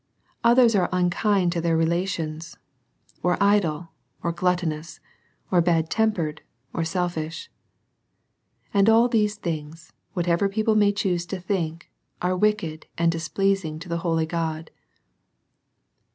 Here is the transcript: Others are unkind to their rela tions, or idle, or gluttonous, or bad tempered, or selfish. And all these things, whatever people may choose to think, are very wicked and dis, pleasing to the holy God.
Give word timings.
Others 0.43 0.73
are 0.75 0.89
unkind 0.91 1.51
to 1.51 1.61
their 1.61 1.77
rela 1.77 2.07
tions, 2.07 2.57
or 3.21 3.37
idle, 3.39 3.89
or 4.23 4.31
gluttonous, 4.31 4.99
or 5.51 5.61
bad 5.61 5.91
tempered, 5.91 6.41
or 6.73 6.83
selfish. 6.83 7.51
And 8.73 8.89
all 8.89 9.07
these 9.07 9.35
things, 9.35 9.93
whatever 10.13 10.49
people 10.49 10.73
may 10.73 10.91
choose 10.91 11.27
to 11.27 11.39
think, 11.39 11.91
are 12.19 12.29
very 12.31 12.39
wicked 12.39 12.87
and 12.97 13.11
dis, 13.11 13.29
pleasing 13.29 13.77
to 13.77 13.89
the 13.89 13.99
holy 13.99 14.25
God. 14.25 14.71